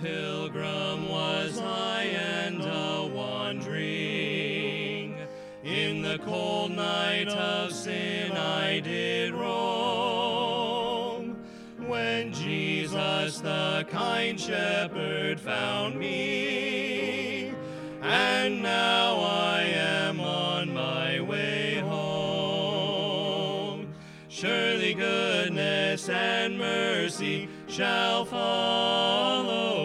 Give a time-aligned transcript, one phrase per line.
[0.00, 5.16] Pilgrim was I and a wandering.
[5.64, 11.36] In the cold night of sin I did roam.
[11.84, 17.52] When Jesus, the kind shepherd, found me,
[18.00, 23.88] and now I am on my way home.
[24.28, 29.77] Surely goodness and mercy shall follow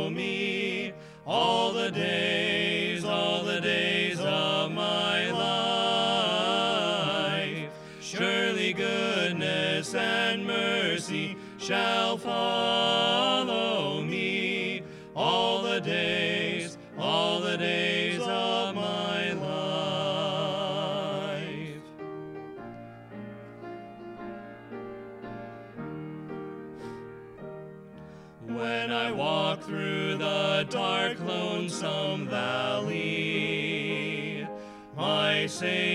[11.63, 14.83] shall follow me
[15.15, 19.47] all the days, all the days of my life.
[28.45, 33.25] When I walk through the dark, lonesome valley,
[34.97, 35.92] my Savior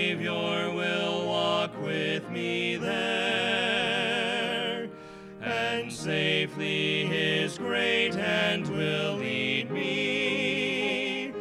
[6.59, 11.33] safely His great hand will lead me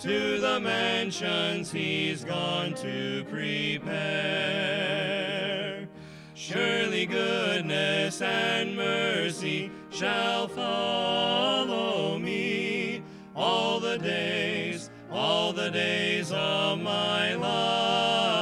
[0.00, 3.96] to the mansions He's gone to prepare.
[6.34, 13.02] Surely goodness and mercy shall follow me
[13.34, 18.36] all the days, all the days of my life.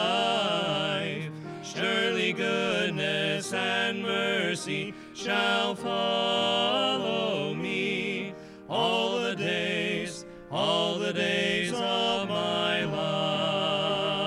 [1.62, 4.92] Surely goodness and mercy
[5.24, 8.34] shall follow me
[8.68, 14.20] all the days, all the days of my life.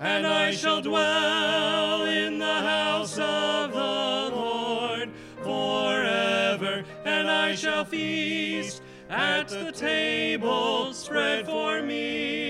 [0.00, 5.10] And I shall dwell in the house of the Lord
[5.42, 12.43] forever, and I shall feast at the table spread for me.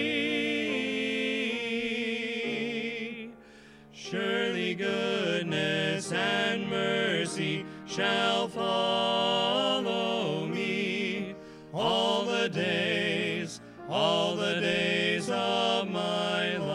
[7.94, 11.37] Shall follow me
[11.72, 16.75] all the days, all the days of my life.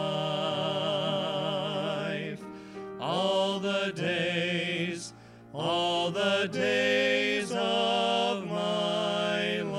[2.98, 5.12] All the days,
[5.52, 9.74] all the days of my life.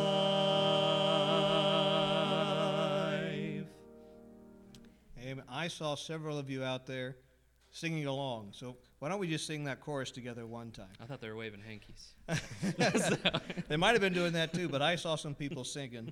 [5.19, 5.43] Amen.
[5.49, 7.15] I saw several of you out there
[7.71, 8.49] singing along.
[8.51, 10.87] So why don't we just sing that chorus together one time?
[11.01, 12.13] I thought they were waving hankies.
[13.67, 16.11] They might have been doing that too, but I saw some people singing.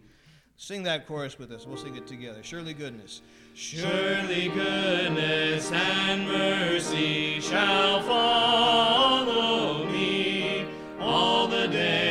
[0.56, 1.66] Sing that chorus with us.
[1.66, 2.40] We'll sing it together.
[2.42, 3.22] Surely goodness.
[3.54, 10.66] Surely goodness and mercy shall follow me
[11.00, 12.09] all the days,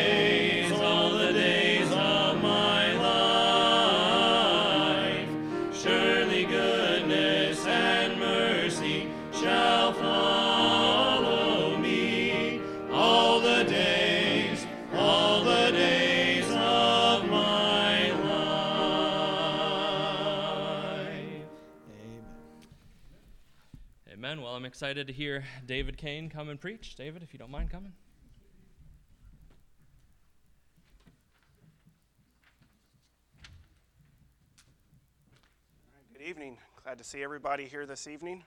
[24.78, 26.94] excited to hear David Cain come and preach.
[26.94, 27.92] David, if you don't mind coming.
[36.12, 36.58] Good evening.
[36.84, 38.44] Glad to see everybody here this evening.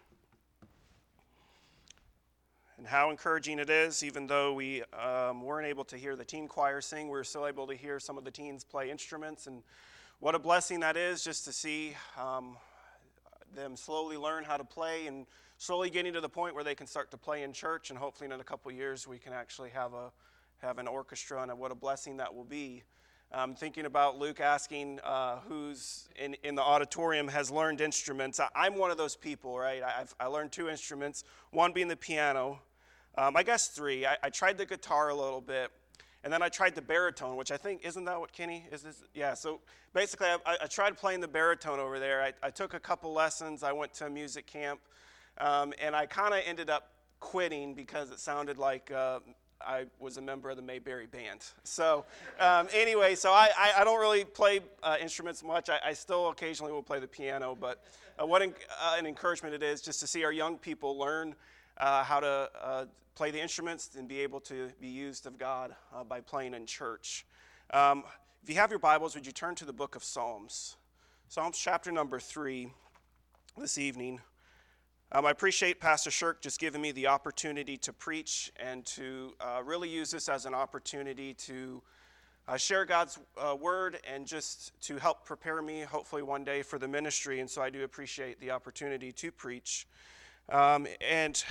[2.77, 6.47] And how encouraging it is, even though we um, weren't able to hear the teen
[6.47, 9.47] choir sing, we were still able to hear some of the teens play instruments.
[9.47, 9.63] And
[10.21, 12.55] what a blessing that is just to see um,
[13.53, 15.25] them slowly learn how to play and
[15.61, 17.91] slowly getting to the point where they can start to play in church.
[17.91, 20.11] And hopefully, in a couple years, we can actually have, a,
[20.57, 22.81] have an orchestra, and what a blessing that will be.
[23.57, 28.39] Thinking about Luke asking uh, who's in, in the auditorium has learned instruments.
[28.39, 29.83] I, I'm one of those people, right?
[29.83, 32.59] I've, I learned two instruments, one being the piano.
[33.15, 34.05] Um, I guess three.
[34.05, 35.69] I, I tried the guitar a little bit,
[36.23, 38.81] and then I tried the baritone, which I think, isn't that what Kenny is?
[38.81, 39.03] This?
[39.13, 39.59] Yeah, so
[39.93, 42.23] basically, I, I, I tried playing the baritone over there.
[42.23, 44.79] I, I took a couple lessons, I went to a music camp,
[45.41, 49.19] um, and I kind of ended up quitting because it sounded like uh,
[49.59, 51.43] I was a member of the Mayberry band.
[51.63, 52.05] So,
[52.39, 55.69] um, anyway, so I, I, I don't really play uh, instruments much.
[55.69, 57.83] I, I still occasionally will play the piano, but
[58.21, 61.35] uh, what an, uh, an encouragement it is just to see our young people learn
[61.77, 62.85] uh, how to uh,
[63.15, 66.65] play the instruments and be able to be used of God uh, by playing in
[66.65, 67.25] church.
[67.71, 68.03] Um,
[68.43, 70.77] if you have your Bibles, would you turn to the book of Psalms?
[71.29, 72.71] Psalms chapter number three
[73.57, 74.19] this evening.
[75.13, 79.61] Um, I appreciate Pastor Shirk just giving me the opportunity to preach and to uh,
[79.61, 81.81] really use this as an opportunity to
[82.47, 86.79] uh, share God's uh, word and just to help prepare me, hopefully, one day for
[86.79, 87.41] the ministry.
[87.41, 89.85] And so I do appreciate the opportunity to preach.
[90.47, 91.43] Um, and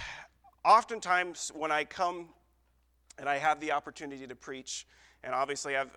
[0.65, 2.31] oftentimes, when I come
[3.19, 4.87] and I have the opportunity to preach,
[5.23, 5.91] and obviously I've,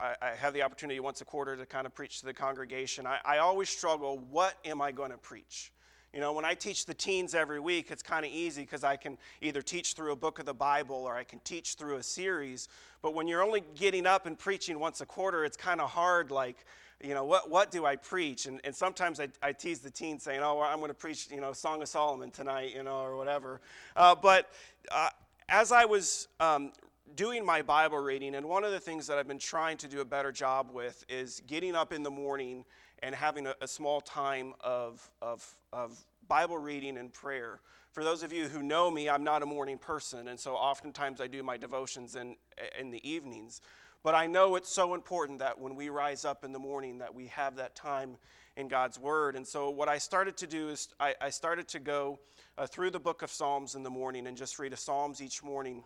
[0.00, 3.06] uh, I have the opportunity once a quarter to kind of preach to the congregation,
[3.06, 5.70] I, I always struggle what am I going to preach?
[6.12, 8.96] You know, when I teach the teens every week, it's kind of easy because I
[8.96, 12.02] can either teach through a book of the Bible or I can teach through a
[12.02, 12.68] series.
[13.00, 16.32] But when you're only getting up and preaching once a quarter, it's kind of hard,
[16.32, 16.64] like,
[17.00, 18.46] you know, what, what do I preach?
[18.46, 21.28] And, and sometimes I, I tease the teens saying, oh, well, I'm going to preach,
[21.30, 23.60] you know, Song of Solomon tonight, you know, or whatever.
[23.94, 24.50] Uh, but
[24.90, 25.10] uh,
[25.48, 26.72] as I was um,
[27.14, 30.00] doing my Bible reading, and one of the things that I've been trying to do
[30.00, 32.64] a better job with is getting up in the morning
[33.02, 35.96] and having a, a small time of, of, of
[36.28, 37.60] Bible reading and prayer.
[37.92, 41.20] For those of you who know me, I'm not a morning person, and so oftentimes
[41.20, 42.36] I do my devotions in,
[42.78, 43.60] in the evenings.
[44.02, 47.14] But I know it's so important that when we rise up in the morning that
[47.14, 48.16] we have that time
[48.56, 49.36] in God's Word.
[49.36, 52.18] And so what I started to do is I, I started to go
[52.56, 55.42] uh, through the book of Psalms in the morning and just read a Psalms each
[55.42, 55.82] morning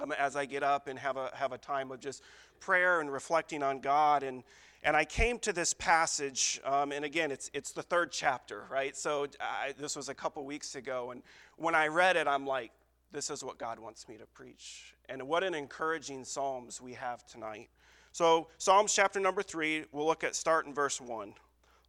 [0.00, 2.22] um, as I get up and have a, have a time of just
[2.60, 4.22] prayer and reflecting on God.
[4.22, 4.42] And,
[4.82, 8.96] and I came to this passage, um, and again, it's, it's the third chapter, right?
[8.96, 11.10] So I, this was a couple weeks ago.
[11.10, 11.22] And
[11.56, 12.72] when I read it, I'm like,
[13.12, 14.94] this is what God wants me to preach.
[15.08, 17.68] And what an encouraging Psalms we have tonight.
[18.12, 21.34] So, Psalms chapter number three, we'll look at start in verse one.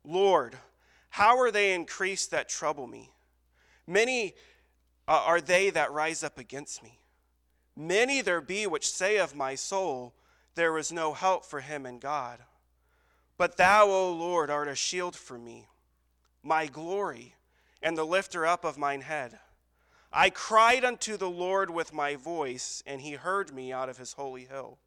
[0.03, 0.55] Lord,
[1.09, 3.09] how are they increased that trouble me?
[3.87, 4.35] Many
[5.07, 6.99] uh, are they that rise up against me.
[7.75, 10.13] Many there be which say of my soul,
[10.59, 12.39] There is no help for him in God.
[13.37, 15.67] But thou, O Lord, art a shield for me,
[16.43, 17.35] my glory,
[17.81, 19.39] and the lifter up of mine head.
[20.11, 24.11] I cried unto the Lord with my voice, and he heard me out of his
[24.11, 24.79] holy hill.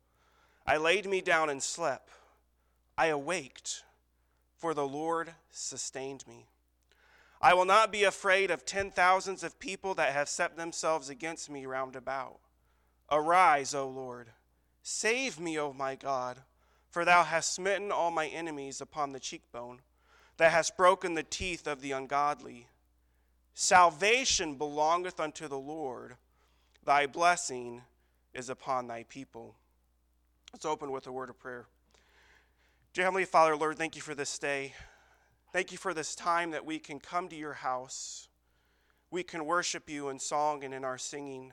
[0.66, 2.10] I laid me down and slept.
[2.98, 3.82] I awaked,
[4.58, 6.48] for the Lord sustained me.
[7.40, 11.48] I will not be afraid of ten thousands of people that have set themselves against
[11.48, 12.40] me round about.
[13.10, 14.28] Arise, O Lord.
[14.82, 16.38] Save me, O my God,
[16.90, 19.80] for thou hast smitten all my enemies upon the cheekbone,
[20.36, 22.66] that hast broken the teeth of the ungodly.
[23.54, 26.16] Salvation belongeth unto the Lord,
[26.84, 27.82] thy blessing
[28.34, 29.54] is upon thy people.
[30.52, 31.66] Let's open with a word of prayer.
[32.92, 34.74] Dear Heavenly Father, Lord, thank you for this day.
[35.52, 38.28] Thank you for this time that we can come to your house.
[39.10, 41.52] We can worship you in song and in our singing.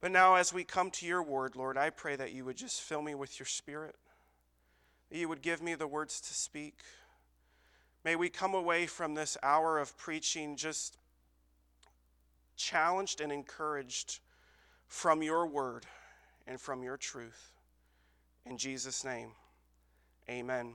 [0.00, 2.82] But now, as we come to your word, Lord, I pray that you would just
[2.82, 3.96] fill me with your spirit,
[5.10, 6.80] that you would give me the words to speak.
[8.04, 10.98] May we come away from this hour of preaching just
[12.56, 14.20] challenged and encouraged
[14.86, 15.86] from your word
[16.46, 17.52] and from your truth.
[18.44, 19.30] In Jesus' name,
[20.28, 20.74] amen.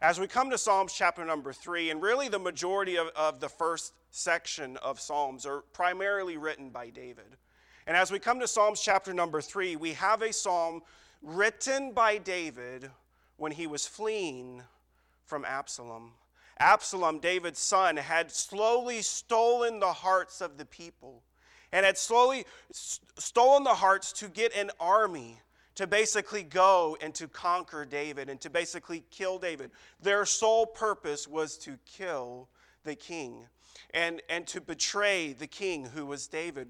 [0.00, 3.48] As we come to Psalms chapter number three, and really the majority of, of the
[3.48, 7.36] first section of Psalms are primarily written by David.
[7.88, 10.82] And as we come to Psalms chapter number three, we have a psalm
[11.22, 12.90] written by David
[13.38, 14.62] when he was fleeing
[15.24, 16.12] from Absalom.
[16.58, 21.22] Absalom, David's son, had slowly stolen the hearts of the people
[21.72, 25.40] and had slowly stolen the hearts to get an army
[25.76, 29.70] to basically go and to conquer David and to basically kill David.
[30.02, 32.50] Their sole purpose was to kill
[32.84, 33.46] the king
[33.94, 36.68] and, and to betray the king who was David.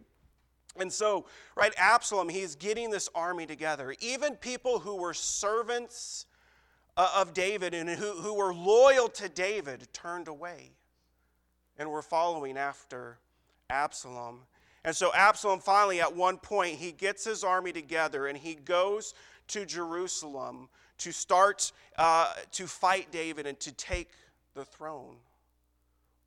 [0.80, 3.94] And so, right, Absalom, he's getting this army together.
[4.00, 6.26] Even people who were servants
[6.96, 10.72] uh, of David and who, who were loyal to David turned away
[11.78, 13.18] and were following after
[13.70, 14.40] Absalom.
[14.84, 19.14] And so, Absalom finally, at one point, he gets his army together and he goes
[19.48, 20.68] to Jerusalem
[20.98, 24.10] to start uh, to fight David and to take
[24.54, 25.16] the throne.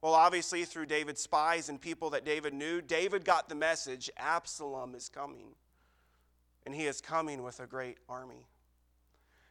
[0.02, 4.96] Well, obviously, through David's spies and people that David knew, David got the message Absalom
[4.96, 5.56] is coming.
[6.66, 8.48] And he is coming with a great army.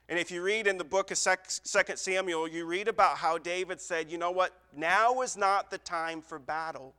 [0.09, 3.81] And if you read in the book of 2 Samuel, you read about how David
[3.81, 6.95] said, you know what, now is not the time for battle.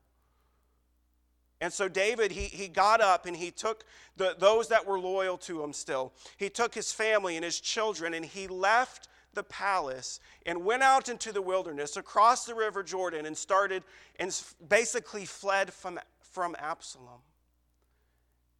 [1.60, 3.84] And so David, he, he got up and he took
[4.16, 6.14] the, those that were loyal to him still.
[6.38, 11.10] He took his family and his children and he left the palace and went out
[11.10, 13.84] into the wilderness across the river Jordan and started
[14.20, 17.22] and basically fled from, from Absalom.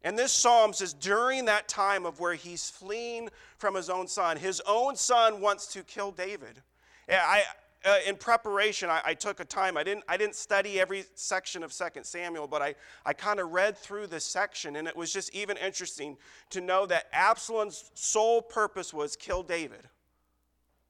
[0.04, 4.36] And this psalm says during that time of where he's fleeing from his own son.
[4.36, 6.60] His own son wants to kill David.
[7.08, 7.42] I,
[7.84, 9.76] uh, in preparation, I, I, took a time.
[9.76, 12.74] I didn't, I didn't study every section of 2 Samuel, but I,
[13.04, 16.16] I kind of read through this section, and it was just even interesting
[16.50, 19.88] to know that Absalom's sole purpose was kill David.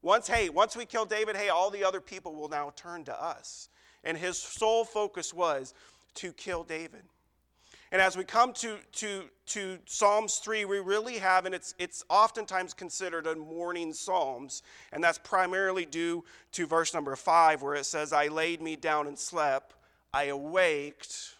[0.03, 3.23] Once, hey, once we kill David, hey, all the other people will now turn to
[3.23, 3.69] us.
[4.03, 5.73] And his sole focus was
[6.15, 7.03] to kill David.
[7.93, 12.03] And as we come to, to, to Psalms 3, we really have, and it's, it's
[12.09, 17.85] oftentimes considered a mourning Psalms, and that's primarily due to verse number 5, where it
[17.85, 19.75] says, I laid me down and slept,
[20.11, 21.35] I awaked,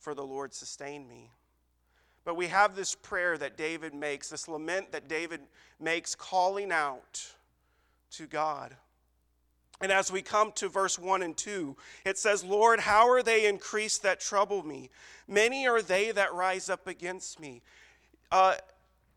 [0.00, 1.30] for the Lord sustained me.
[2.24, 5.42] But we have this prayer that David makes, this lament that David
[5.78, 7.34] makes, calling out
[8.12, 8.76] to God.
[9.80, 13.46] And as we come to verse 1 and 2, it says, Lord, how are they
[13.46, 14.90] increased that trouble me?
[15.28, 17.62] Many are they that rise up against me.
[18.32, 18.54] Uh,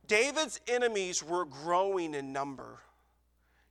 [0.08, 2.80] David's enemies were growing in number.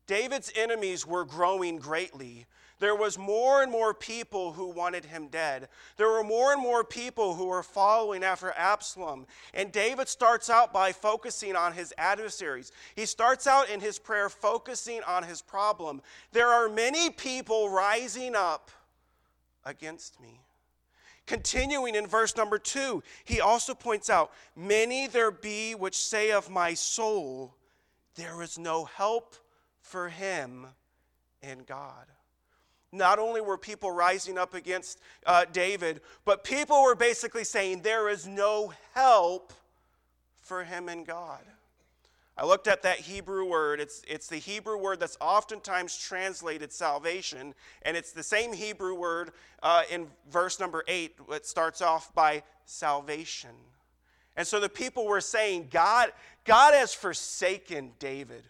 [0.06, 2.46] David's enemies were growing greatly.
[2.80, 5.68] There was more and more people who wanted him dead.
[5.96, 9.26] There were more and more people who were following after Absalom.
[9.52, 12.70] And David starts out by focusing on his adversaries.
[12.94, 16.02] He starts out in his prayer focusing on his problem.
[16.32, 18.70] There are many people rising up
[19.64, 20.40] against me.
[21.26, 26.48] Continuing in verse number two, he also points out, Many there be which say of
[26.48, 27.54] my soul,
[28.14, 29.36] there is no help
[29.82, 30.66] for him
[31.42, 32.06] in God.
[32.92, 38.08] Not only were people rising up against uh, David, but people were basically saying there
[38.08, 39.52] is no help
[40.40, 41.40] for him in God.
[42.38, 43.80] I looked at that Hebrew word.
[43.80, 47.52] It's, it's the Hebrew word that's oftentimes translated salvation,
[47.82, 52.44] and it's the same Hebrew word uh, in verse number 8 that starts off by
[52.64, 53.50] salvation.
[54.36, 56.12] And so the people were saying, God,
[56.44, 58.44] God has forsaken David.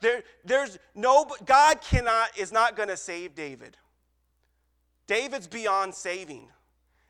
[0.00, 3.76] There, there's no, God cannot, is not going to save David.
[5.06, 6.48] David's beyond saving.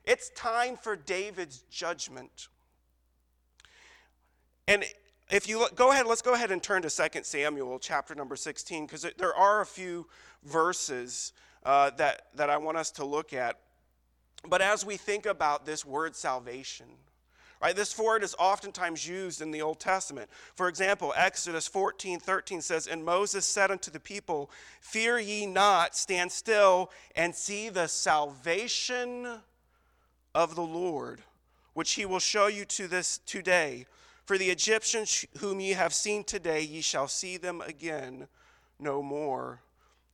[0.04, 2.49] It's time for David's judgment.
[4.66, 4.85] And
[5.30, 8.37] if you look, go ahead, let's go ahead and turn to 2 Samuel chapter number
[8.37, 10.06] 16, because there are a few
[10.44, 11.32] verses
[11.64, 13.59] uh, that, that I want us to look at.
[14.49, 16.87] But as we think about this word salvation,
[17.60, 20.30] Right, this word is oftentimes used in the Old Testament.
[20.54, 24.50] For example, Exodus 14 13 says, And Moses said unto the people,
[24.80, 29.40] Fear ye not, stand still, and see the salvation
[30.34, 31.20] of the Lord,
[31.74, 33.84] which he will show you to this today.
[34.24, 38.26] For the Egyptians whom ye have seen today, ye shall see them again
[38.78, 39.60] no more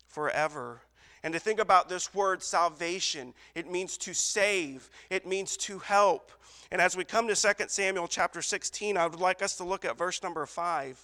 [0.08, 0.80] forever.
[1.22, 6.30] And to think about this word salvation, it means to save, it means to help.
[6.70, 9.84] And as we come to 2 Samuel chapter 16, I would like us to look
[9.84, 11.00] at verse number 5.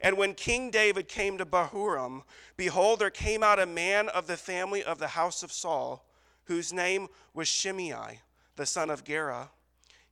[0.00, 2.22] And when King David came to Bahurim,
[2.56, 6.06] behold, there came out a man of the family of the house of Saul,
[6.44, 8.20] whose name was Shimei,
[8.56, 9.50] the son of Gera.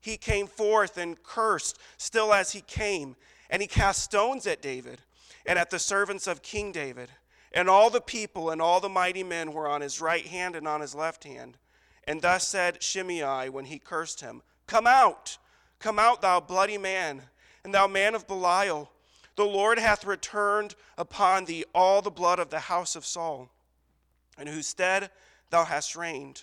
[0.00, 3.16] He came forth and cursed still as he came,
[3.50, 5.00] and he cast stones at David
[5.46, 7.08] and at the servants of King David.
[7.52, 10.68] And all the people and all the mighty men were on his right hand and
[10.68, 11.56] on his left hand.
[12.04, 15.38] And thus said Shimei when he cursed him, Come out,
[15.78, 17.22] come out, thou bloody man,
[17.64, 18.90] and thou man of Belial.
[19.36, 23.50] The Lord hath returned upon thee all the blood of the house of Saul,
[24.38, 25.10] in whose stead
[25.50, 26.42] thou hast reigned.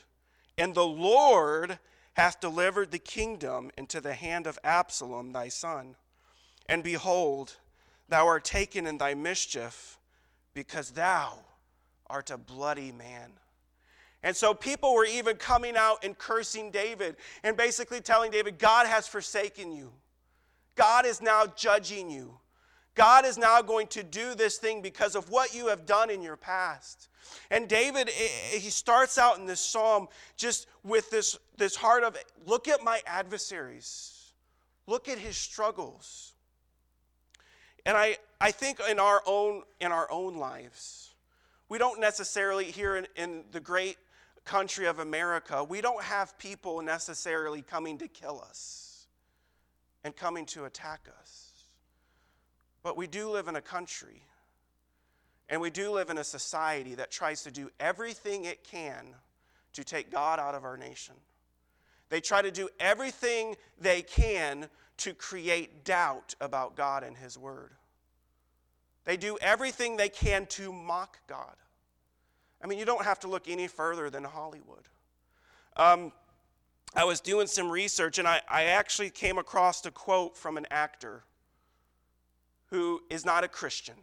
[0.57, 1.79] And the Lord
[2.13, 5.95] hath delivered the kingdom into the hand of Absalom thy son.
[6.67, 7.57] And behold,
[8.07, 9.97] thou art taken in thy mischief,
[10.55, 11.37] because thou
[12.07, 13.31] art a bloody man.
[14.23, 18.87] And so people were even coming out and cursing David and basically telling David, God
[18.87, 19.91] has forsaken you.
[20.73, 22.39] God is now judging you.
[22.95, 26.23] God is now going to do this thing because of what you have done in
[26.23, 27.09] your past.
[27.51, 30.07] And David, he starts out in this psalm
[30.37, 34.31] just with this, this heart of look at my adversaries,
[34.87, 36.34] look at his struggles.
[37.85, 41.13] And I, I think in our own in our own lives,
[41.69, 43.97] we don't necessarily here in, in the great
[44.43, 49.07] country of America, we don't have people necessarily coming to kill us
[50.03, 51.51] and coming to attack us.
[52.83, 54.21] But we do live in a country
[55.49, 59.05] and we do live in a society that tries to do everything it can
[59.73, 61.15] to take God out of our nation.
[62.09, 67.71] They try to do everything they can to create doubt about God and His Word.
[69.05, 71.55] They do everything they can to mock God.
[72.63, 74.87] I mean, you don't have to look any further than Hollywood.
[75.77, 76.11] Um,
[76.95, 80.65] I was doing some research and I, I actually came across a quote from an
[80.71, 81.23] actor
[82.67, 83.95] who is not a Christian,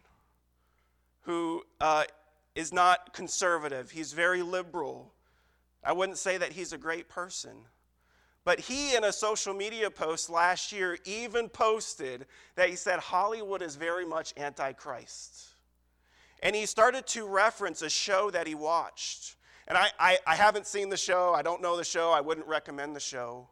[1.21, 2.05] who uh,
[2.55, 5.11] is not conservative, he's very liberal.
[5.83, 7.51] I wouldn't say that he's a great person.
[8.45, 13.61] But he, in a social media post last year, even posted that he said Hollywood
[13.61, 15.47] is very much antichrist.
[16.41, 19.37] And he started to reference a show that he watched.
[19.67, 22.47] And I, I, I, haven't seen the show, I don't know the show, I wouldn't
[22.47, 23.47] recommend the show.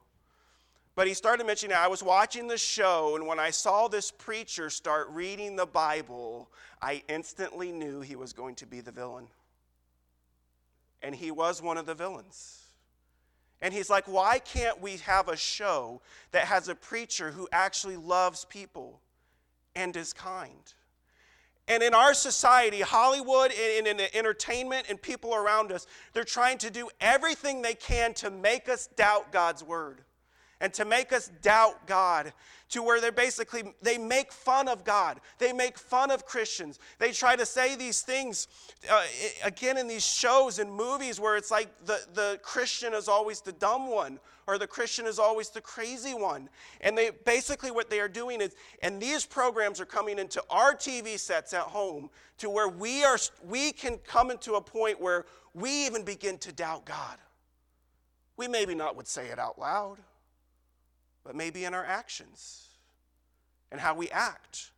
[0.94, 4.70] But he started mentioning, I was watching the show, and when I saw this preacher
[4.70, 9.28] start reading the Bible, I instantly knew he was going to be the villain.
[11.02, 12.61] And he was one of the villains.
[13.62, 16.02] And he's like, why can't we have a show
[16.32, 19.00] that has a preacher who actually loves people
[19.76, 20.74] and is kind?
[21.68, 26.58] And in our society, Hollywood and in the entertainment and people around us, they're trying
[26.60, 30.02] to do everything they can to make us doubt God's word
[30.62, 32.32] and to make us doubt God
[32.70, 35.20] to where they're basically they make fun of God.
[35.40, 36.80] They make fun of Christians.
[37.00, 38.48] They try to say these things
[38.90, 39.04] uh,
[39.44, 43.52] again in these shows and movies where it's like the, the Christian is always the
[43.52, 46.48] dumb one or the Christian is always the crazy one.
[46.80, 50.74] And they basically what they are doing is and these programs are coming into our
[50.74, 55.26] TV sets at home to where we are we can come into a point where
[55.54, 57.18] we even begin to doubt God.
[58.38, 59.98] We maybe not would say it out loud
[61.24, 62.68] but maybe in our actions
[63.72, 64.72] and how we act,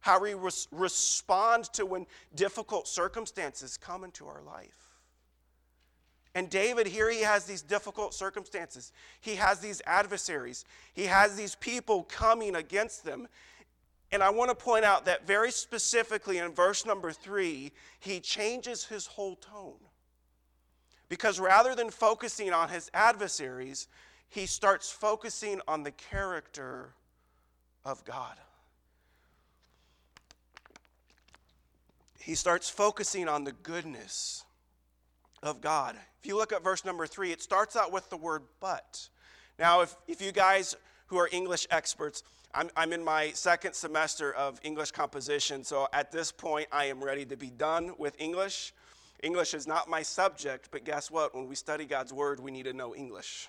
[0.00, 4.88] how we res- respond to when difficult circumstances come into our life.
[6.34, 8.92] And David, here he has these difficult circumstances.
[9.20, 10.64] He has these adversaries.
[10.94, 13.26] He has these people coming against them.
[14.12, 18.84] And I want to point out that very specifically in verse number three, he changes
[18.84, 19.80] his whole tone.
[21.08, 23.88] Because rather than focusing on his adversaries,
[24.28, 26.90] he starts focusing on the character
[27.84, 28.36] of God.
[32.20, 34.44] He starts focusing on the goodness
[35.42, 35.96] of God.
[36.20, 39.08] If you look at verse number three, it starts out with the word but.
[39.58, 42.22] Now, if, if you guys who are English experts,
[42.54, 47.02] I'm, I'm in my second semester of English composition, so at this point I am
[47.02, 48.74] ready to be done with English.
[49.22, 51.34] English is not my subject, but guess what?
[51.34, 53.48] When we study God's word, we need to know English.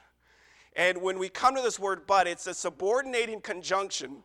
[0.76, 4.24] And when we come to this word but, it's a subordinating conjunction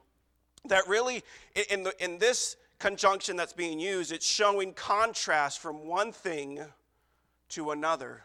[0.67, 1.23] that really,
[1.71, 6.61] in, the, in this conjunction that's being used, it's showing contrast from one thing
[7.51, 8.23] to another.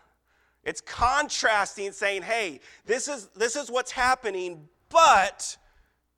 [0.63, 5.55] It's contrasting, saying, hey, this is, this is what's happening, but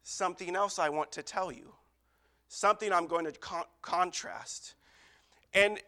[0.04, 1.74] something else I want to tell you.
[2.48, 4.74] Something I'm going to con- contrast.
[5.54, 5.80] And,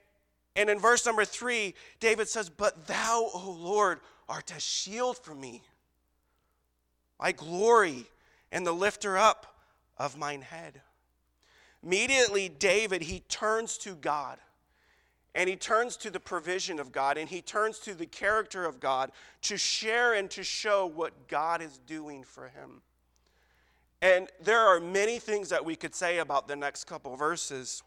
[0.55, 3.99] and in verse number three, David says, But thou, O Lord,
[4.29, 5.63] art a shield for me
[7.23, 8.05] I glory
[8.51, 9.55] in the lifter up
[9.97, 10.81] of mine head.
[11.81, 14.39] Immediately, David, he turns to God
[15.33, 18.81] and he turns to the provision of God and he turns to the character of
[18.81, 19.09] God
[19.43, 22.81] to share and to show what God is doing for him.
[24.01, 27.83] And there are many things that we could say about the next couple verses,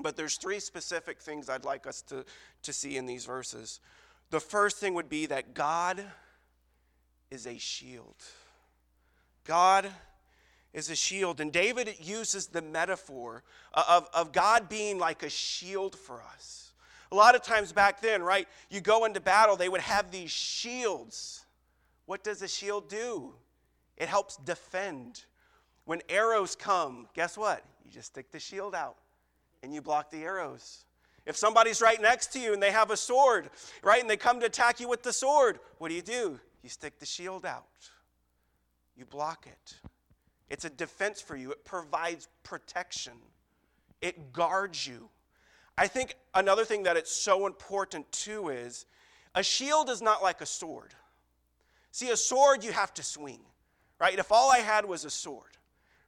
[0.00, 2.24] but there's three specific things I'd like us to,
[2.64, 3.78] to see in these verses.
[4.30, 6.04] The first thing would be that God
[7.30, 8.16] is a shield.
[9.48, 9.90] God
[10.74, 11.40] is a shield.
[11.40, 16.72] And David uses the metaphor of, of God being like a shield for us.
[17.10, 20.30] A lot of times back then, right, you go into battle, they would have these
[20.30, 21.46] shields.
[22.04, 23.32] What does a shield do?
[23.96, 25.24] It helps defend.
[25.86, 27.64] When arrows come, guess what?
[27.86, 28.96] You just stick the shield out
[29.62, 30.84] and you block the arrows.
[31.24, 33.48] If somebody's right next to you and they have a sword,
[33.82, 36.38] right, and they come to attack you with the sword, what do you do?
[36.62, 37.64] You stick the shield out
[38.98, 39.74] you block it.
[40.50, 43.14] It's a defense for you, it provides protection,
[44.00, 45.08] it guards you.
[45.76, 48.86] I think another thing that it's so important too is
[49.34, 50.94] a shield is not like a sword.
[51.92, 53.40] See, a sword you have to swing,
[54.00, 54.18] right?
[54.18, 55.56] If all I had was a sword,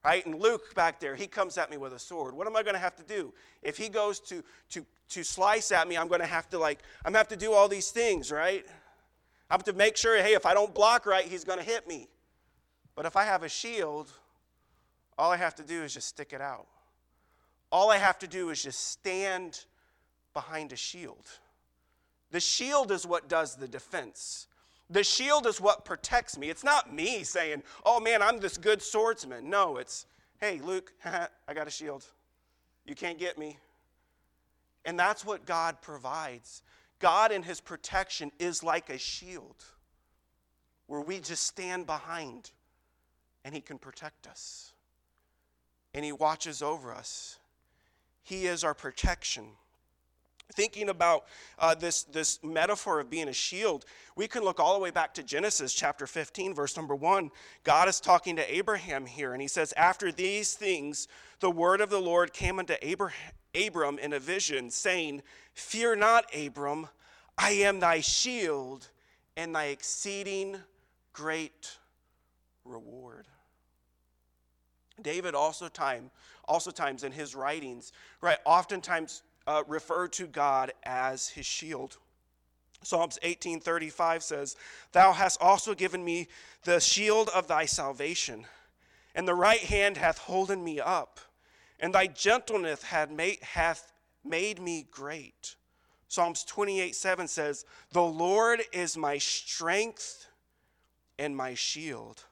[0.04, 0.24] right?
[0.26, 2.34] And Luke back there, he comes at me with a sword.
[2.34, 3.32] What am I going to have to do?
[3.62, 6.80] If he goes to, to, to slice at me, I'm going to have to like,
[7.04, 8.64] I'm going to have to do all these things, right?
[9.48, 11.86] I have to make sure, hey, if I don't block right, he's going to hit
[11.86, 12.08] me.
[12.94, 14.10] But if I have a shield,
[15.16, 16.66] all I have to do is just stick it out.
[17.72, 19.64] All I have to do is just stand
[20.34, 21.26] behind a shield.
[22.30, 24.46] The shield is what does the defense.
[24.88, 26.50] The shield is what protects me.
[26.50, 29.48] It's not me saying, oh man, I'm this good swordsman.
[29.48, 30.06] No, it's,
[30.40, 32.04] hey, Luke, I got a shield.
[32.86, 33.56] You can't get me.
[34.84, 36.62] And that's what God provides.
[36.98, 39.64] God and his protection is like a shield
[40.86, 42.50] where we just stand behind
[43.44, 44.72] and He can protect us.
[45.94, 47.38] And He watches over us.
[48.22, 49.44] He is our protection.
[50.52, 51.26] thinking about
[51.60, 53.84] uh, this, this metaphor of being a shield,
[54.16, 57.30] we can look all the way back to Genesis chapter 15, verse number 1.
[57.62, 61.06] God is talking to Abraham here, and he says, After these things,
[61.38, 62.74] the word of the Lord came unto
[63.54, 65.22] Abram in a vision, saying,
[65.54, 66.88] Fear not, Abram,
[67.38, 68.88] I am thy shield
[69.36, 70.56] and thy exceeding
[71.12, 71.78] great
[72.64, 73.26] reward.
[75.02, 76.10] David also time
[76.46, 81.98] also times in his writings, right, oftentimes uh, refer to God as his shield.
[82.82, 84.56] Psalms 18:35 says,
[84.92, 86.28] "Thou hast also given me
[86.64, 88.46] the shield of thy salvation,
[89.14, 91.20] and the right hand hath holden me up,
[91.78, 93.92] and thy gentleness made, hath
[94.24, 95.56] made me great."
[96.08, 100.26] Psalms 28:7 says, "The Lord is my strength
[101.18, 102.24] and my shield.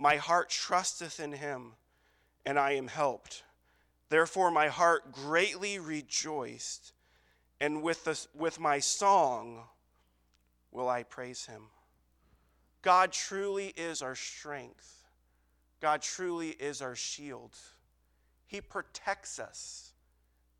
[0.00, 1.74] My heart trusteth in him,
[2.44, 3.44] and I am helped."
[4.08, 6.92] Therefore, my heart greatly rejoiced,
[7.60, 9.68] and with, the, with my song
[10.72, 11.66] will I praise him.
[12.82, 15.04] God truly is our strength.
[15.80, 17.56] God truly is our shield.
[18.46, 19.92] He protects us,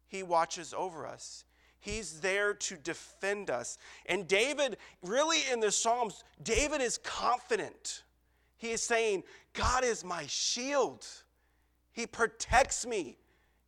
[0.07, 1.44] He watches over us.
[1.81, 3.79] He's there to defend us.
[4.05, 8.03] And David, really in the Psalms, David is confident.
[8.61, 11.07] He is saying, God is my shield.
[11.92, 13.16] He protects me.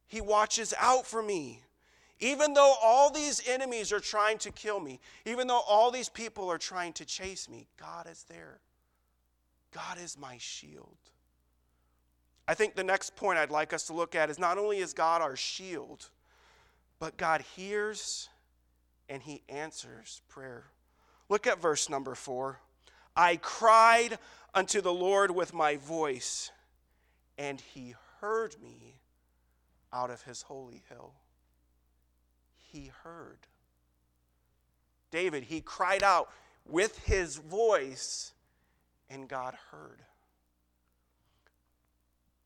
[0.06, 1.62] He watches out for me.
[2.20, 6.50] Even though all these enemies are trying to kill me, even though all these people
[6.50, 8.60] are trying to chase me, God is there.
[9.72, 10.98] God is my shield.
[12.46, 14.92] I think the next point I'd like us to look at is not only is
[14.92, 16.10] God our shield,
[16.98, 18.28] but God hears
[19.08, 20.64] and he answers prayer.
[21.30, 22.60] Look at verse number four.
[23.16, 24.18] I cried
[24.54, 26.50] unto the Lord with my voice,
[27.38, 28.96] and he heard me
[29.92, 31.12] out of his holy hill.
[32.72, 33.38] He heard.
[35.10, 36.30] David, he cried out
[36.66, 38.32] with his voice,
[39.10, 40.02] and God heard.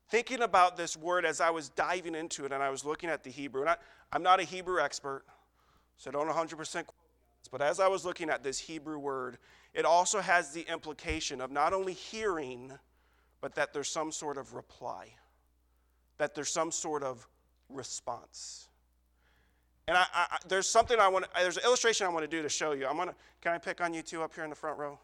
[0.09, 3.23] Thinking about this word as I was diving into it and I was looking at
[3.23, 3.77] the Hebrew, and I,
[4.11, 5.23] I'm not a Hebrew expert,
[5.97, 6.85] so I don't 100%
[7.51, 9.37] but as I was looking at this Hebrew word,
[9.73, 12.73] it also has the implication of not only hearing,
[13.41, 15.13] but that there's some sort of reply,
[16.17, 17.27] that there's some sort of
[17.69, 18.67] response.
[19.87, 21.25] And I, I, there's something I want.
[21.35, 22.87] There's an illustration I want to do to show you.
[22.87, 23.15] I'm gonna.
[23.41, 24.99] Can I pick on you two up here in the front row?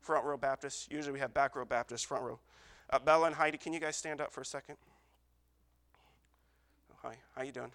[0.00, 0.86] Front row Baptists.
[0.90, 2.02] Usually we have back row Baptists.
[2.02, 2.38] Front row.
[2.90, 4.76] Uh, Bella and Heidi, can you guys stand up for a second?
[6.92, 7.16] Oh, hi.
[7.36, 7.72] How you doing?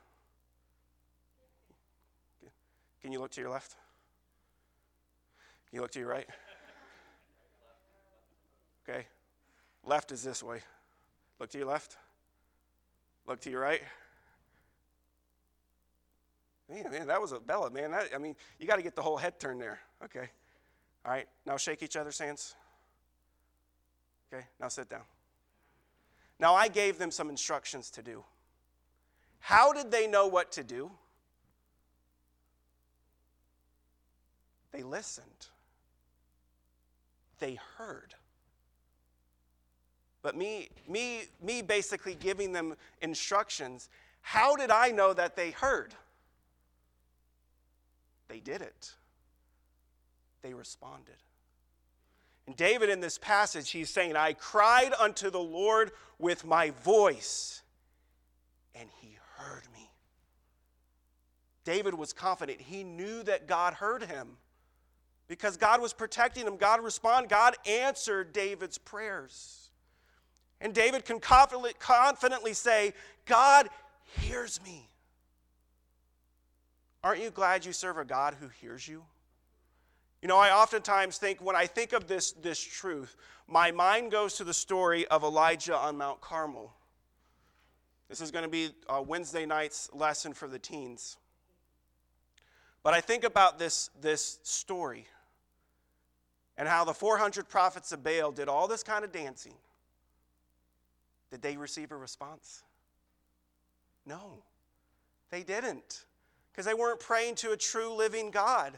[3.02, 3.76] Can you look to your left?
[5.74, 6.28] You look to your right?
[8.88, 9.08] Okay.
[9.84, 10.62] Left is this way.
[11.40, 11.98] Look to your left.
[13.28, 13.82] Look to your right.
[16.70, 17.92] Man, man, that was a Bella, man.
[17.92, 19.80] That, I mean, you got to get the whole head turned there.
[20.06, 20.30] Okay.
[21.06, 21.28] All right.
[21.46, 22.56] Now shake each other's hands.
[24.32, 24.46] Okay.
[24.62, 25.02] Now sit down.
[26.40, 28.24] Now I gave them some instructions to do.
[29.40, 30.92] How did they know what to do?
[34.72, 35.48] They listened.
[37.44, 38.16] They heard.
[40.22, 43.90] But me, me, me basically giving them instructions,
[44.22, 45.94] how did I know that they heard?
[48.30, 48.94] They did it.
[50.42, 51.18] They responded.
[52.48, 57.62] And David, in this passage, he's saying, I cried unto the Lord with my voice,
[58.74, 59.92] and he heard me.
[61.66, 62.62] David was confident.
[62.62, 64.38] He knew that God heard him
[65.28, 66.58] because God was protecting him.
[66.58, 67.30] God responded.
[67.30, 69.70] God answered David's prayers.
[70.62, 72.94] And David can confidently, say,
[73.26, 73.70] God
[74.20, 74.88] hears me.
[77.04, 79.04] Aren't you glad you serve a God who hears you?
[80.22, 84.36] You know, I oftentimes think when I think of this, this truth, my mind goes
[84.36, 86.74] to the story of Elijah on Mount Carmel.
[88.08, 91.18] This is going to be a Wednesday night's lesson for the teens.
[92.84, 95.08] But I think about this, this story
[96.58, 99.54] and how the 400 prophets of Baal did all this kind of dancing.
[101.32, 102.62] Did they receive a response?
[104.06, 104.44] No,
[105.32, 106.06] they didn't
[106.52, 108.78] because they weren't praying to a true living God.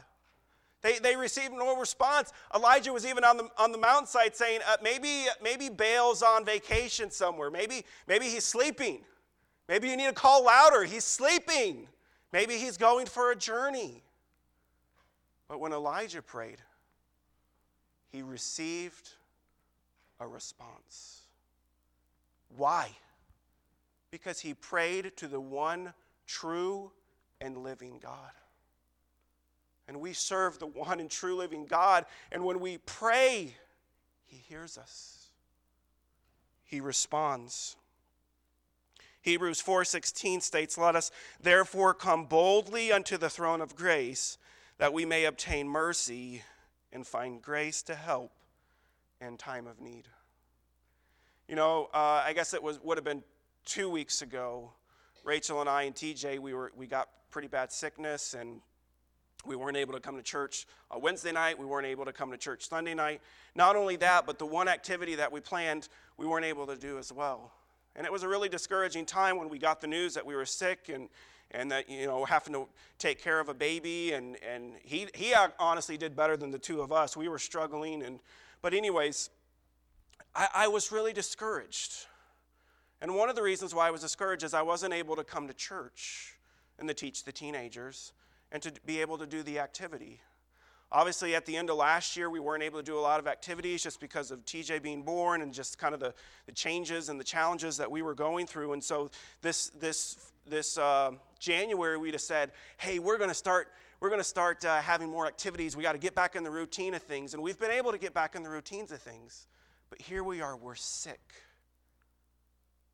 [0.82, 2.32] They, they received no response.
[2.54, 7.10] Elijah was even on the, on the mountainside saying, uh, maybe, maybe Baal's on vacation
[7.10, 7.50] somewhere.
[7.50, 9.00] Maybe, maybe he's sleeping.
[9.68, 10.84] Maybe you need to call louder.
[10.84, 11.88] He's sleeping.
[12.32, 14.02] Maybe he's going for a journey.
[15.48, 16.58] But when Elijah prayed,
[18.10, 19.10] he received
[20.18, 21.22] a response.
[22.56, 22.90] Why?
[24.10, 25.92] Because he prayed to the one
[26.26, 26.90] true
[27.40, 28.32] and living God.
[29.88, 32.06] And we serve the one and true living God.
[32.32, 33.54] And when we pray,
[34.24, 35.28] He hears us,
[36.64, 37.76] He responds.
[39.26, 41.10] Hebrews 4:16 states, "Let us
[41.40, 44.38] therefore come boldly unto the throne of grace,
[44.78, 46.44] that we may obtain mercy
[46.92, 48.30] and find grace to help
[49.20, 50.08] in time of need."
[51.48, 53.24] You know, uh, I guess it was would have been
[53.64, 54.72] two weeks ago.
[55.24, 58.62] Rachel and I and TJ, we were we got pretty bad sickness and
[59.44, 61.58] we weren't able to come to church on Wednesday night.
[61.58, 63.20] We weren't able to come to church Sunday night.
[63.56, 66.96] Not only that, but the one activity that we planned, we weren't able to do
[66.96, 67.52] as well.
[67.96, 70.44] And it was a really discouraging time when we got the news that we were
[70.44, 71.08] sick and,
[71.50, 74.12] and that, you know, having to take care of a baby.
[74.12, 77.16] And, and he, he honestly did better than the two of us.
[77.16, 78.02] We were struggling.
[78.02, 78.20] And,
[78.60, 79.30] but, anyways,
[80.34, 82.06] I, I was really discouraged.
[83.00, 85.48] And one of the reasons why I was discouraged is I wasn't able to come
[85.48, 86.36] to church
[86.78, 88.12] and to teach the teenagers
[88.52, 90.20] and to be able to do the activity.
[90.92, 93.26] Obviously, at the end of last year, we weren't able to do a lot of
[93.26, 96.14] activities just because of TJ being born and just kind of the,
[96.46, 98.72] the changes and the challenges that we were going through.
[98.72, 99.10] And so
[99.42, 103.68] this, this, this uh, January, we just said, hey, we're going to start,
[103.98, 105.76] we're going to start uh, having more activities.
[105.76, 107.34] We got to get back in the routine of things.
[107.34, 109.48] And we've been able to get back in the routines of things.
[109.90, 111.20] But here we are, we're sick.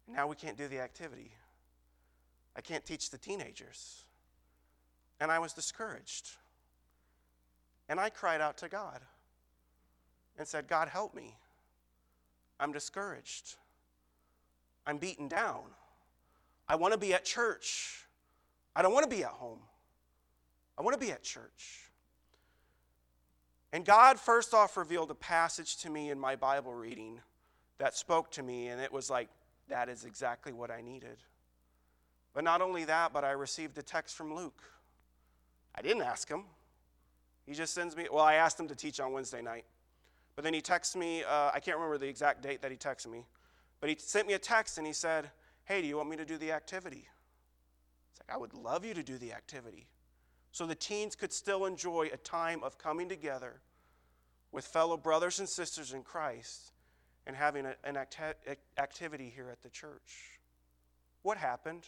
[0.09, 1.33] Now we can't do the activity.
[2.57, 4.05] I can't teach the teenagers.
[5.21, 6.31] And I was discouraged.
[7.93, 9.01] And I cried out to God
[10.39, 11.37] and said, God, help me.
[12.59, 13.57] I'm discouraged.
[14.87, 15.65] I'm beaten down.
[16.67, 18.07] I want to be at church.
[18.75, 19.59] I don't want to be at home.
[20.79, 21.91] I want to be at church.
[23.75, 27.21] And God first off revealed a passage to me in my Bible reading
[27.77, 29.29] that spoke to me, and it was like,
[29.69, 31.19] that is exactly what I needed.
[32.33, 34.63] But not only that, but I received a text from Luke.
[35.75, 36.45] I didn't ask him.
[37.47, 39.65] He just sends me, well, I asked him to teach on Wednesday night.
[40.37, 43.11] But then he texts me, uh, I can't remember the exact date that he texted
[43.11, 43.27] me,
[43.81, 45.31] but he sent me a text and he said,
[45.65, 47.07] Hey, do you want me to do the activity?
[48.11, 49.87] It's like, I would love you to do the activity.
[50.51, 53.61] So the teens could still enjoy a time of coming together
[54.51, 56.73] with fellow brothers and sisters in Christ
[57.27, 60.41] and having a, an acti- activity here at the church.
[61.23, 61.85] What happened?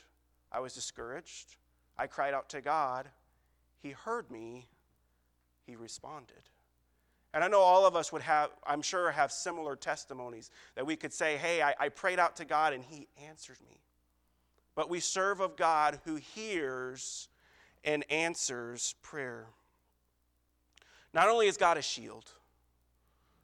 [0.53, 1.57] I was discouraged.
[1.99, 3.09] I cried out to God.
[3.83, 4.69] He heard me
[5.66, 6.42] he responded.
[7.33, 10.94] And I know all of us would have, I'm sure, have similar testimonies that we
[10.94, 13.81] could say, hey, I, I prayed out to God and he answered me.
[14.77, 17.29] But we serve of God who hears
[17.83, 19.46] and answers prayer.
[21.12, 22.31] Not only is God a shield,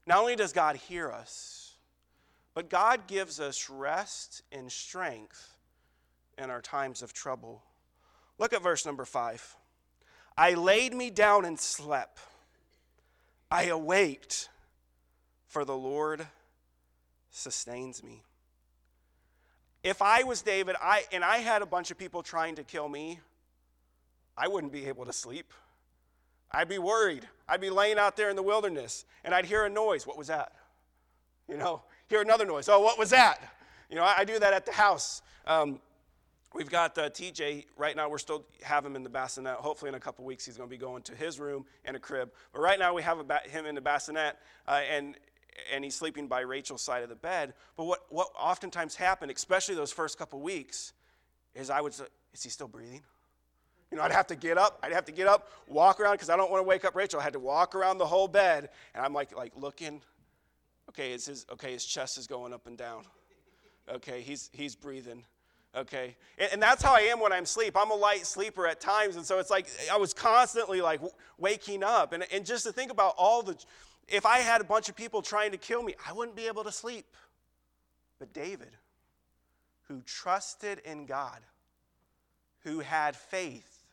[0.06, 1.74] not only does God hear us,
[2.54, 5.56] but God gives us rest and strength
[6.38, 7.62] in our times of trouble.
[8.38, 9.56] Look at verse number five.
[10.40, 12.18] I laid me down and slept.
[13.50, 14.48] I awaked,
[15.46, 16.26] for the Lord
[17.30, 18.22] sustains me.
[19.82, 22.88] If I was David I, and I had a bunch of people trying to kill
[22.88, 23.20] me,
[24.34, 25.52] I wouldn't be able to sleep.
[26.50, 27.28] I'd be worried.
[27.46, 30.06] I'd be laying out there in the wilderness and I'd hear a noise.
[30.06, 30.52] What was that?
[31.50, 32.66] You know, hear another noise.
[32.66, 33.42] Oh, what was that?
[33.90, 35.20] You know, I, I do that at the house.
[35.46, 35.80] Um,
[36.52, 38.08] We've got uh, TJ right now.
[38.08, 39.54] We're still have him in the bassinet.
[39.56, 42.00] Hopefully, in a couple weeks, he's going to be going to his room and a
[42.00, 42.30] crib.
[42.52, 44.36] But right now, we have ba- him in the bassinet,
[44.66, 45.16] uh, and
[45.72, 47.54] and he's sleeping by Rachel's side of the bed.
[47.76, 50.92] But what what oftentimes happened, especially those first couple weeks,
[51.54, 53.02] is I would say, "Is he still breathing?"
[53.92, 54.80] You know, I'd have to get up.
[54.82, 57.20] I'd have to get up, walk around because I don't want to wake up Rachel.
[57.20, 60.02] I had to walk around the whole bed, and I'm like like looking.
[60.88, 61.72] Okay, is his okay?
[61.72, 63.04] His chest is going up and down.
[63.88, 65.24] Okay, he's he's breathing
[65.76, 66.16] okay?
[66.52, 67.76] And, that's how i am when i'm asleep.
[67.76, 71.00] I'm a light sleeper at times and so it's like i was constantly like
[71.38, 72.12] waking up.
[72.12, 73.56] And, and just to think about all the
[74.08, 76.64] if i had a bunch of people trying to kill me i wouldn't be able
[76.64, 77.06] to sleep.
[78.18, 78.70] But david
[79.88, 81.40] who trusted in god
[82.64, 83.84] who had faith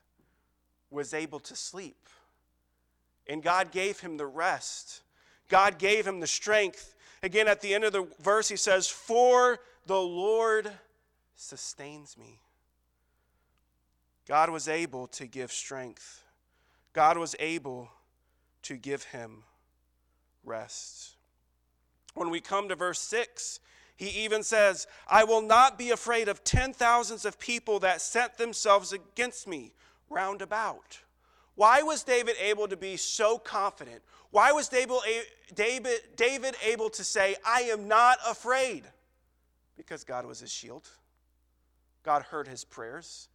[0.90, 2.08] was able to sleep.
[3.28, 5.02] And god gave him the rest.
[5.50, 6.96] God gave him the strength.
[7.24, 10.72] Again at the end of the verse he says for the lord
[11.38, 12.42] sustains me.
[14.28, 16.24] God was able to give strength.
[16.92, 17.90] God was able
[18.64, 19.44] to give him
[20.44, 21.16] rest.
[22.14, 23.60] When we come to verse 6,
[23.96, 28.38] he even says, I will not be afraid of ten thousands of people that set
[28.38, 29.74] themselves against me
[30.10, 31.00] round about.
[31.56, 34.02] Why was David able to be so confident?
[34.32, 34.98] Why was David,
[36.66, 38.84] able to say, I am not afraid?
[39.78, 40.90] Because God was his shield.
[42.08, 43.28] God heard his prayers.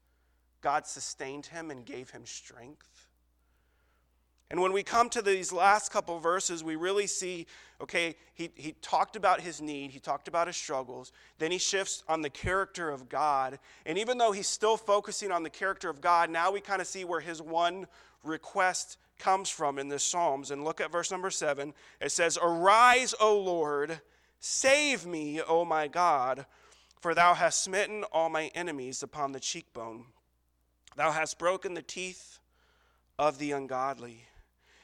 [0.63, 3.07] God sustained him and gave him strength.
[4.51, 7.47] And when we come to these last couple verses, we really see
[7.83, 12.03] okay, he, he talked about his need, he talked about his struggles, then he shifts
[12.09, 13.59] on the character of God.
[13.85, 16.87] And even though he's still focusing on the character of God, now we kind of
[16.87, 17.87] see where his one
[18.25, 20.51] request comes from in the Psalms.
[20.51, 21.75] And look at verse number seven.
[22.01, 24.01] It says, Arise, O Lord,
[24.41, 26.47] save me, O my God,
[27.03, 30.05] for thou hast smitten all my enemies upon the cheekbone.
[30.97, 32.39] Thou hast broken the teeth
[33.19, 34.25] of the ungodly.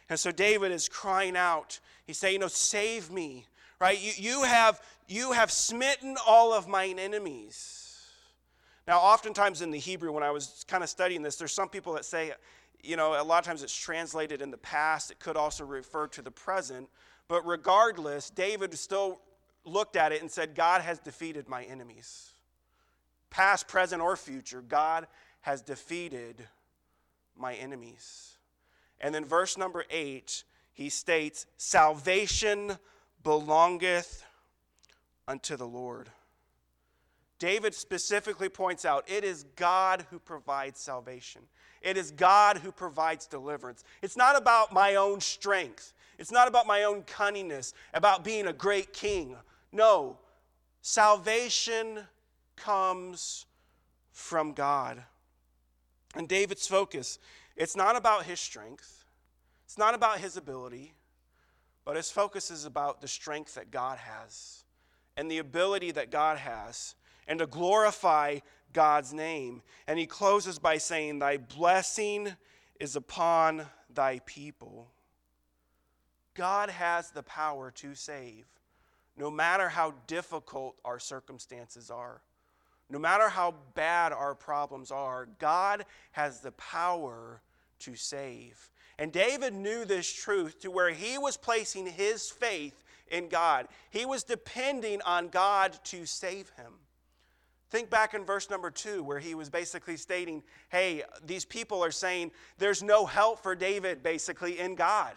[0.08, 1.78] And so David is crying out.
[2.06, 3.46] He's saying, you know, save me."
[3.80, 4.00] Right?
[4.00, 8.04] You, you have you have smitten all of mine enemies.
[8.88, 11.92] Now, oftentimes in the Hebrew, when I was kind of studying this, there's some people
[11.92, 12.32] that say,
[12.82, 15.12] you know, a lot of times it's translated in the past.
[15.12, 16.88] It could also refer to the present.
[17.28, 19.20] But regardless, David still
[19.68, 22.30] looked at it and said, God has defeated my enemies.
[23.30, 25.06] Past, present, or future, God
[25.42, 26.46] has defeated
[27.36, 28.36] my enemies.
[29.00, 32.78] And then, verse number eight, he states, Salvation
[33.22, 34.24] belongeth
[35.26, 36.08] unto the Lord.
[37.38, 41.42] David specifically points out it is God who provides salvation.
[41.82, 43.84] It is God who provides deliverance.
[44.02, 45.92] It's not about my own strength.
[46.18, 49.36] It's not about my own cunningness, about being a great king.
[49.72, 50.18] No,
[50.80, 52.00] salvation
[52.56, 53.46] comes
[54.12, 55.02] from God.
[56.14, 57.18] And David's focus
[57.56, 59.04] it's not about his strength,
[59.64, 60.94] it's not about his ability,
[61.84, 64.64] but his focus is about the strength that God has
[65.16, 66.94] and the ability that God has
[67.26, 68.38] and to glorify
[68.72, 69.62] God's name.
[69.86, 72.28] And he closes by saying, Thy blessing
[72.78, 74.88] is upon thy people.
[76.34, 78.46] God has the power to save,
[79.18, 82.22] no matter how difficult our circumstances are.
[82.90, 87.42] No matter how bad our problems are, God has the power
[87.80, 88.70] to save.
[88.98, 93.68] And David knew this truth to where he was placing his faith in God.
[93.90, 96.72] He was depending on God to save him.
[97.70, 101.90] Think back in verse number two, where he was basically stating, Hey, these people are
[101.90, 105.12] saying there's no help for David, basically, in God.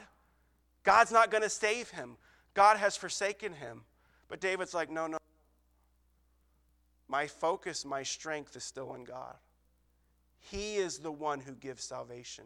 [0.83, 2.17] God's not going to save him,
[2.53, 3.83] God has forsaken him.
[4.31, 5.17] But David's like, No, no.
[7.09, 9.35] My focus, my strength is still in God.
[10.39, 12.45] He is the one who gives salvation.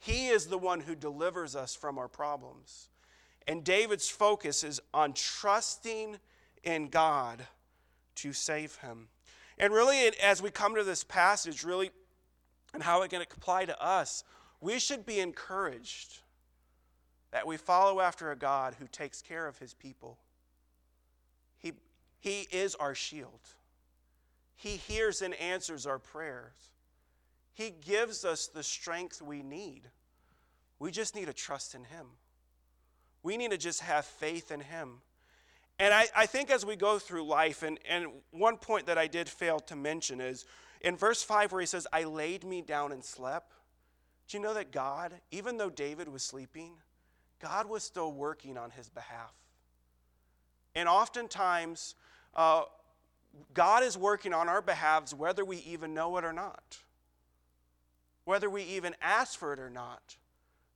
[0.00, 2.88] He is the one who delivers us from our problems.
[3.46, 6.16] And David's focus is on trusting
[6.64, 7.46] in God
[8.16, 9.08] to save him.
[9.58, 11.90] And really, as we come to this passage, really,
[12.74, 14.24] and how it can apply to us,
[14.60, 16.18] we should be encouraged
[17.30, 20.18] that we follow after a God who takes care of his people.
[22.20, 23.40] He, is our shield,
[24.56, 26.54] He hears and answers our prayers.
[27.52, 29.82] He gives us the strength we need.
[30.78, 32.06] We just need to trust in Him.
[33.22, 35.02] We need to just have faith in Him.
[35.78, 39.06] And I, I think as we go through life, and, and one point that I
[39.06, 40.44] did fail to mention is
[40.82, 43.54] in verse 5 where he says, I laid me down and slept.
[44.28, 46.72] Do you know that God, even though David was sleeping,
[47.40, 49.34] God was still working on his behalf?
[50.74, 51.94] And oftentimes,
[52.34, 52.62] uh,
[53.54, 56.78] God is working on our behalves whether we even know it or not
[58.30, 60.16] whether we even ask for it or not.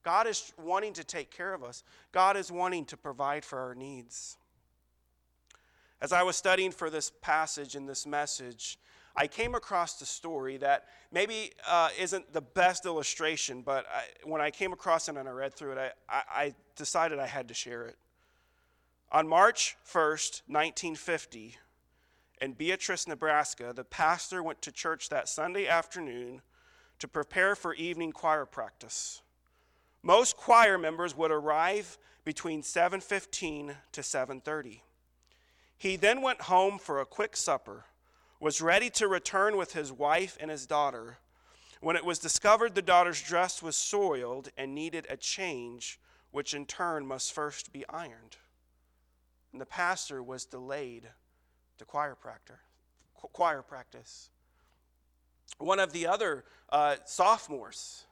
[0.03, 3.77] God is wanting to take care of us, God is wanting to provide for our
[3.77, 4.37] needs.
[6.01, 8.77] As I was studying for this passage and this message,
[9.17, 14.41] I came across a story that maybe uh, isn't the best illustration, but I, when
[14.41, 17.55] I came across it and I read through it, I, I decided I had to
[17.55, 17.97] share it.
[19.13, 21.57] On March 1st, 1950,
[22.41, 26.43] in Beatrice, Nebraska, the pastor went to church that Sunday afternoon
[26.99, 29.23] to prepare for evening choir practice.
[30.03, 34.83] Most choir members would arrive between 7:15 to 7:30.
[35.77, 37.87] He then went home for a quick supper,
[38.41, 41.19] was ready to return with his wife and his daughter.
[41.81, 46.01] When it was discovered the daughter's dress was soiled and needed a change,
[46.31, 48.37] which in turn must first be ironed.
[49.55, 51.09] And the pastor was delayed
[51.79, 52.59] to choir practice
[55.59, 58.05] one of the other uh, sophomores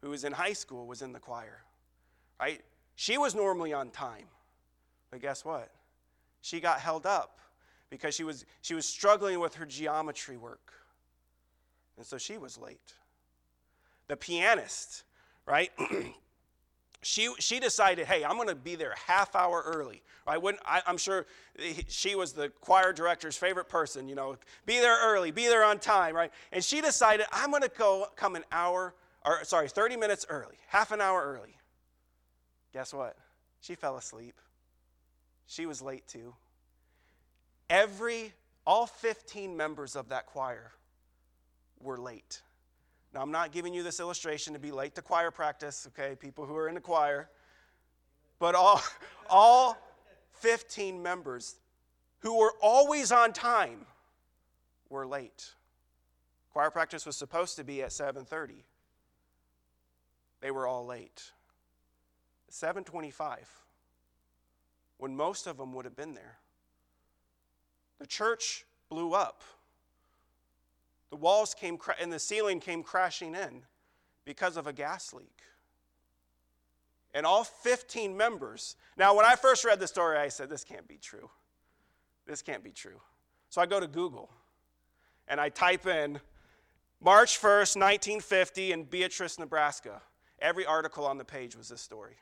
[0.00, 1.62] who was in high school was in the choir,
[2.40, 2.60] right?
[2.94, 4.26] She was normally on time,
[5.10, 5.70] but guess what?
[6.40, 7.38] She got held up
[7.88, 10.72] because she was, she was struggling with her geometry work.
[11.96, 12.94] And so she was late.
[14.08, 15.04] The pianist,
[15.46, 15.70] right?
[17.02, 20.02] she, she decided, hey, I'm going to be there half hour early.
[20.26, 21.26] I wouldn't, I, am sure
[21.88, 24.36] she was the choir director's favorite person, you know,
[24.66, 26.30] be there early, be there on time, right?
[26.52, 28.94] And she decided, I'm going to go come an hour
[29.24, 31.56] or sorry, 30 minutes early, half an hour early.
[32.72, 33.16] Guess what?
[33.60, 34.34] She fell asleep.
[35.46, 36.34] She was late too.
[37.70, 38.32] Every,
[38.66, 40.72] all 15 members of that choir
[41.80, 42.42] were late.
[43.14, 46.46] Now, I'm not giving you this illustration to be late to choir practice, okay, people
[46.46, 47.28] who are in the choir,
[48.38, 48.82] but all,
[49.30, 49.76] all
[50.40, 51.56] 15 members
[52.20, 53.84] who were always on time
[54.88, 55.52] were late.
[56.52, 58.64] Choir practice was supposed to be at 7:30.
[60.40, 61.32] They were all late.
[62.50, 63.38] 7:25
[64.98, 66.38] when most of them would have been there.
[67.98, 69.42] The church blew up.
[71.12, 73.64] The walls came cra- and the ceiling came crashing in
[74.24, 75.42] because of a gas leak.
[77.12, 78.76] And all 15 members.
[78.96, 81.28] Now, when I first read the story, I said, This can't be true.
[82.26, 82.98] This can't be true.
[83.50, 84.30] So I go to Google
[85.28, 86.18] and I type in
[86.98, 90.00] March 1st, 1950, in Beatrice, Nebraska.
[90.38, 92.16] Every article on the page was this story.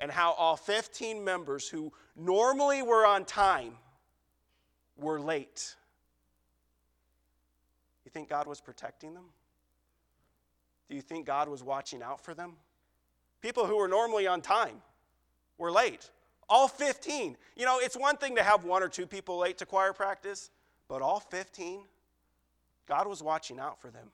[0.00, 3.74] And how all 15 members who normally were on time
[4.96, 5.76] were late.
[8.08, 9.26] Do you think God was protecting them?
[10.88, 12.54] Do you think God was watching out for them?
[13.42, 14.76] People who were normally on time
[15.58, 16.10] were late.
[16.48, 17.36] All 15.
[17.54, 20.50] You know, it's one thing to have one or two people late to choir practice,
[20.88, 21.82] but all 15,
[22.86, 24.08] God was watching out for them.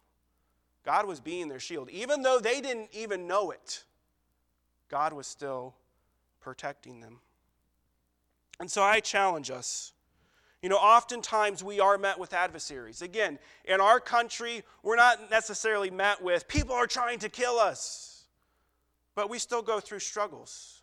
[0.84, 1.88] God was being their shield.
[1.90, 3.84] Even though they didn't even know it,
[4.90, 5.76] God was still
[6.40, 7.20] protecting them.
[8.59, 9.92] And so I challenge us.
[10.65, 13.03] You know, oftentimes we are met with adversaries.
[13.03, 18.25] Again, in our country, we're not necessarily met with people are trying to kill us,
[19.15, 20.81] but we still go through struggles.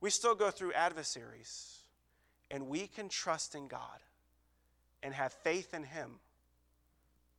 [0.00, 1.80] We still go through adversaries.
[2.50, 4.00] And we can trust in God
[5.02, 6.12] and have faith in Him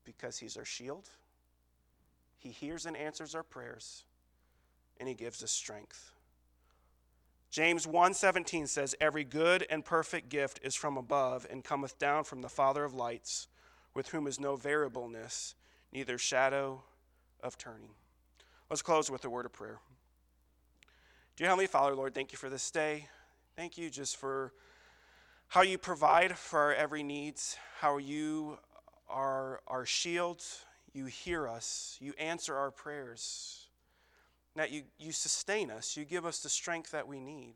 [0.06, 1.10] because He's our shield.
[2.38, 4.04] He hears and answers our prayers,
[5.00, 6.12] and He gives us strength.
[7.50, 12.41] James 1:17 says every good and perfect gift is from above and cometh down from
[12.41, 13.47] the father of lights
[13.95, 15.56] with whom is no variableness
[15.91, 16.84] neither shadow
[17.41, 17.95] of turning.
[18.70, 19.80] Let's close with a word of prayer.
[21.36, 23.08] Dear Heavenly Father, Lord, thank you for this day.
[23.56, 24.54] Thank you just for
[25.47, 28.60] how you provide for our every needs, how you
[29.10, 30.43] are our shield,
[30.93, 33.59] you hear us, you answer our prayers
[34.56, 37.56] that you, you sustain us, you give us the strength that we need.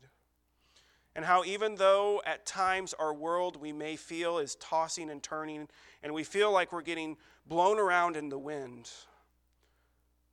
[1.16, 5.68] And how, even though at times our world we may feel is tossing and turning,
[6.02, 7.16] and we feel like we're getting
[7.46, 8.90] blown around in the wind,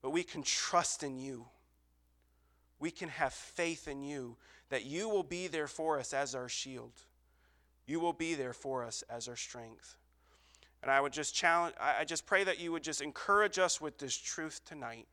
[0.02, 1.46] but we can trust in you.
[2.80, 4.38] We can have faith in you
[4.70, 6.94] that you will be there for us as our shield.
[7.86, 9.98] You will be there for us as our strength.
[10.82, 14.00] And I would just challenge, I just pray that you would just encourage us with
[14.00, 15.08] this truth tonight.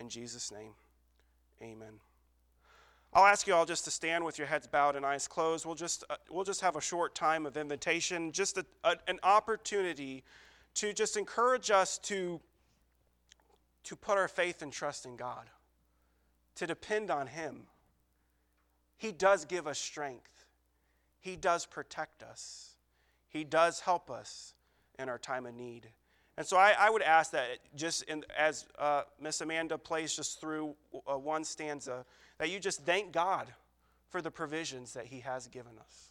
[0.00, 0.72] In Jesus' name,
[1.60, 2.00] amen.
[3.12, 5.64] I'll ask you all just to stand with your heads bowed and eyes closed.
[5.64, 9.18] We'll just, uh, we'll just have a short time of invitation, just a, a, an
[9.22, 10.24] opportunity
[10.74, 12.40] to just encourage us to,
[13.84, 15.48] to put our faith and trust in God,
[16.56, 17.62] to depend on Him.
[18.98, 20.44] He does give us strength,
[21.18, 22.74] He does protect us,
[23.28, 24.54] He does help us
[24.98, 25.88] in our time of need.
[26.38, 30.40] And so I, I would ask that just in, as uh, Miss Amanda plays just
[30.40, 30.76] through
[31.10, 32.06] uh, one stanza,
[32.38, 33.48] that you just thank God
[34.08, 36.10] for the provisions that He has given us.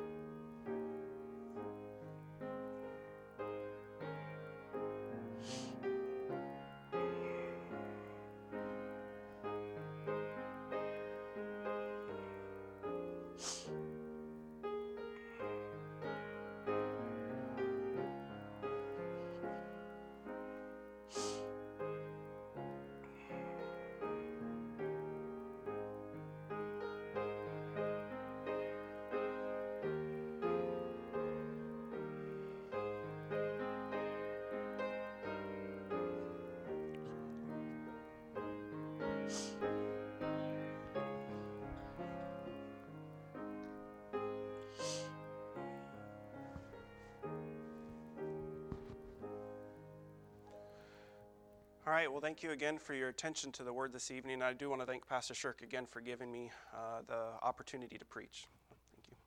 [51.91, 54.41] All right, well, thank you again for your attention to the word this evening.
[54.41, 58.05] I do want to thank Pastor Shirk again for giving me uh, the opportunity to
[58.05, 58.47] preach.
[58.95, 59.17] Thank you.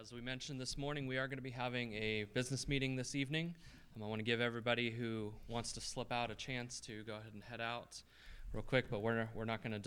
[0.00, 3.16] As we mentioned this morning, we are going to be having a business meeting this
[3.16, 3.56] evening.
[3.96, 7.14] Um, I want to give everybody who wants to slip out a chance to go
[7.14, 8.00] ahead and head out
[8.52, 9.76] real quick, but we're, we're not going to